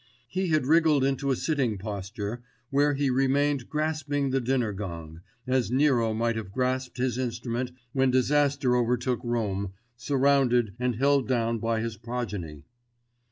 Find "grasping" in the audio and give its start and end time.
3.69-4.31